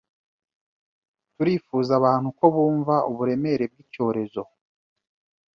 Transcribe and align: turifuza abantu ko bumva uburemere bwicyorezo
turifuza 1.35 1.91
abantu 1.99 2.27
ko 2.37 2.45
bumva 2.53 2.95
uburemere 3.11 3.63
bwicyorezo 3.71 4.41